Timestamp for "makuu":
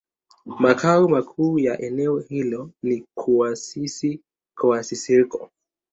1.07-1.59